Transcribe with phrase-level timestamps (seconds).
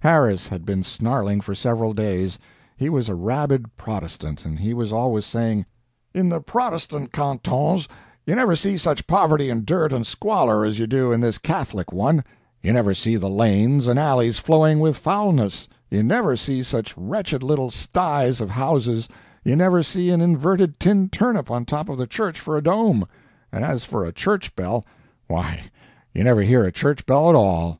[0.00, 2.38] Harris had been snarling for several days.
[2.78, 5.66] He was a rabid Protestant, and he was always saying:
[6.14, 7.86] "In the Protestant cantons
[8.24, 11.92] you never see such poverty and dirt and squalor as you do in this Catholic
[11.92, 12.24] one;
[12.62, 17.42] you never see the lanes and alleys flowing with foulness; you never see such wretched
[17.42, 19.10] little sties of houses;
[19.44, 23.06] you never see an inverted tin turnip on top of a church for a dome;
[23.52, 24.86] and as for a church bell,
[25.26, 25.64] why,
[26.14, 27.78] you never hear a church bell at all."